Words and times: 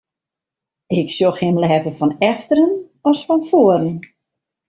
Ik 0.99 1.07
sjoch 1.15 1.39
him 1.43 1.57
leaver 1.63 1.93
fan 1.99 2.11
efteren 2.29 2.71
as 3.09 3.19
fan 3.27 3.41
foaren. 3.51 3.97